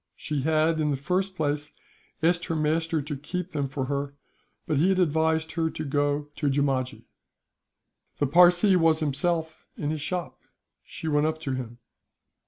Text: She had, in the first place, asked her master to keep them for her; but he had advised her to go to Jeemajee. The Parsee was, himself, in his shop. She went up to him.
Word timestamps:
She 0.15 0.41
had, 0.41 0.79
in 0.79 0.89
the 0.89 0.97
first 0.97 1.35
place, 1.35 1.71
asked 2.23 2.45
her 2.45 2.55
master 2.55 3.03
to 3.03 3.15
keep 3.15 3.51
them 3.51 3.67
for 3.69 3.85
her; 3.85 4.15
but 4.65 4.77
he 4.77 4.89
had 4.89 4.97
advised 4.97 5.51
her 5.51 5.69
to 5.69 5.85
go 5.85 6.27
to 6.37 6.49
Jeemajee. 6.49 7.05
The 8.17 8.25
Parsee 8.25 8.75
was, 8.75 8.99
himself, 8.99 9.67
in 9.77 9.91
his 9.91 10.01
shop. 10.01 10.39
She 10.83 11.07
went 11.07 11.27
up 11.27 11.39
to 11.41 11.51
him. 11.53 11.77